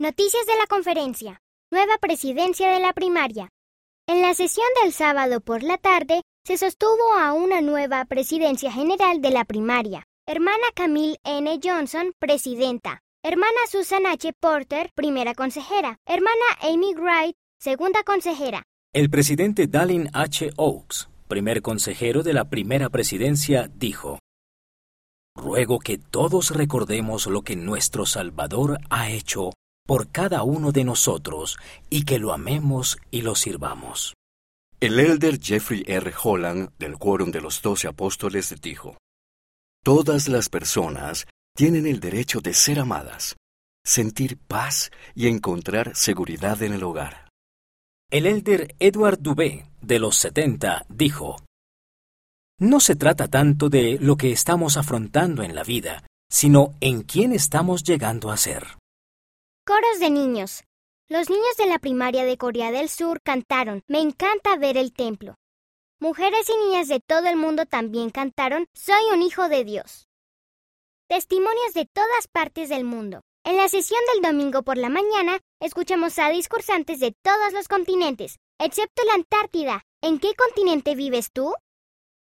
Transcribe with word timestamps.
Noticias 0.00 0.46
de 0.46 0.56
la 0.56 0.68
conferencia. 0.68 1.42
Nueva 1.72 1.98
presidencia 1.98 2.70
de 2.70 2.78
la 2.78 2.92
primaria. 2.92 3.48
En 4.06 4.22
la 4.22 4.32
sesión 4.32 4.68
del 4.80 4.92
sábado 4.92 5.40
por 5.40 5.64
la 5.64 5.76
tarde 5.76 6.22
se 6.44 6.56
sostuvo 6.56 7.14
a 7.14 7.32
una 7.32 7.60
nueva 7.62 8.04
presidencia 8.04 8.70
general 8.70 9.20
de 9.20 9.30
la 9.30 9.44
primaria. 9.44 10.04
Hermana 10.24 10.68
Camille 10.76 11.16
N. 11.24 11.58
Johnson, 11.60 12.12
presidenta. 12.20 13.00
Hermana 13.24 13.58
Susan 13.68 14.06
H. 14.06 14.32
Porter, 14.38 14.92
primera 14.94 15.34
consejera. 15.34 15.96
Hermana 16.06 16.46
Amy 16.62 16.94
Wright, 16.94 17.34
segunda 17.58 18.04
consejera. 18.04 18.62
El 18.94 19.10
presidente 19.10 19.66
Dallin 19.66 20.10
H. 20.12 20.52
Oaks, 20.58 21.08
primer 21.26 21.60
consejero 21.60 22.22
de 22.22 22.34
la 22.34 22.48
primera 22.48 22.88
presidencia, 22.88 23.68
dijo, 23.74 24.20
Ruego 25.34 25.80
que 25.80 25.98
todos 25.98 26.54
recordemos 26.54 27.26
lo 27.26 27.42
que 27.42 27.56
nuestro 27.56 28.06
Salvador 28.06 28.78
ha 28.90 29.10
hecho 29.10 29.50
por 29.88 30.10
cada 30.10 30.42
uno 30.42 30.70
de 30.70 30.84
nosotros 30.84 31.56
y 31.88 32.04
que 32.04 32.18
lo 32.18 32.34
amemos 32.34 32.98
y 33.10 33.22
lo 33.22 33.34
sirvamos. 33.34 34.12
El 34.80 35.00
elder 35.00 35.40
Jeffrey 35.40 35.82
R. 35.86 36.12
Holland 36.22 36.72
del 36.78 36.98
Quórum 36.98 37.30
de 37.30 37.40
los 37.40 37.62
Doce 37.62 37.88
Apóstoles 37.88 38.54
dijo, 38.60 38.98
Todas 39.82 40.28
las 40.28 40.50
personas 40.50 41.26
tienen 41.56 41.86
el 41.86 42.00
derecho 42.00 42.42
de 42.42 42.52
ser 42.52 42.80
amadas, 42.80 43.36
sentir 43.82 44.36
paz 44.36 44.90
y 45.14 45.26
encontrar 45.26 45.96
seguridad 45.96 46.62
en 46.62 46.74
el 46.74 46.84
hogar. 46.84 47.30
El 48.10 48.26
elder 48.26 48.76
Edward 48.80 49.20
Dubé, 49.20 49.70
de 49.80 49.98
los 49.98 50.16
70, 50.16 50.84
dijo, 50.90 51.36
No 52.58 52.80
se 52.80 52.94
trata 52.94 53.28
tanto 53.28 53.70
de 53.70 53.98
lo 53.98 54.16
que 54.16 54.32
estamos 54.32 54.76
afrontando 54.76 55.42
en 55.42 55.54
la 55.54 55.64
vida, 55.64 56.04
sino 56.30 56.74
en 56.82 57.04
quién 57.04 57.32
estamos 57.32 57.84
llegando 57.84 58.30
a 58.30 58.36
ser. 58.36 58.77
Coros 59.68 59.98
de 60.00 60.08
niños. 60.08 60.64
Los 61.10 61.28
niños 61.28 61.54
de 61.58 61.66
la 61.66 61.78
primaria 61.78 62.24
de 62.24 62.38
Corea 62.38 62.72
del 62.72 62.88
Sur 62.88 63.20
cantaron 63.20 63.82
Me 63.86 64.00
encanta 64.00 64.56
ver 64.56 64.78
el 64.78 64.94
templo. 64.94 65.34
Mujeres 66.00 66.48
y 66.48 66.56
niñas 66.56 66.88
de 66.88 67.00
todo 67.00 67.26
el 67.26 67.36
mundo 67.36 67.66
también 67.66 68.08
cantaron 68.08 68.66
Soy 68.72 69.02
un 69.12 69.20
hijo 69.20 69.50
de 69.50 69.64
Dios. 69.64 70.08
Testimonios 71.06 71.74
de 71.74 71.84
todas 71.84 72.28
partes 72.32 72.70
del 72.70 72.84
mundo. 72.84 73.20
En 73.44 73.58
la 73.58 73.68
sesión 73.68 74.00
del 74.14 74.22
domingo 74.22 74.62
por 74.62 74.78
la 74.78 74.88
mañana, 74.88 75.38
escuchamos 75.60 76.18
a 76.18 76.30
discursantes 76.30 76.98
de 76.98 77.12
todos 77.22 77.52
los 77.52 77.68
continentes, 77.68 78.38
excepto 78.58 79.04
la 79.04 79.16
Antártida. 79.16 79.82
¿En 80.00 80.18
qué 80.18 80.34
continente 80.34 80.94
vives 80.94 81.28
tú? 81.30 81.52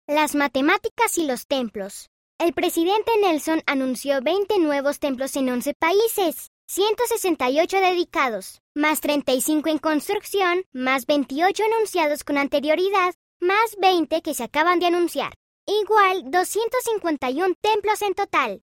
Las 0.06 0.34
matemáticas 0.34 1.18
y 1.18 1.26
los 1.26 1.46
templos. 1.46 2.08
El 2.38 2.54
presidente 2.54 3.12
Nelson 3.20 3.60
anunció 3.66 4.22
20 4.22 4.60
nuevos 4.60 4.98
templos 4.98 5.36
en 5.36 5.50
11 5.50 5.74
países. 5.74 6.48
168 6.70 7.80
dedicados, 7.80 8.60
más 8.74 9.00
35 9.00 9.70
en 9.70 9.78
construcción, 9.78 10.66
más 10.74 11.06
28 11.06 11.64
anunciados 11.64 12.24
con 12.24 12.36
anterioridad, 12.36 13.14
más 13.40 13.74
20 13.80 14.20
que 14.20 14.34
se 14.34 14.44
acaban 14.44 14.78
de 14.78 14.84
anunciar. 14.84 15.32
Igual 15.66 16.30
251 16.30 17.54
templos 17.62 18.02
en 18.02 18.12
total. 18.12 18.56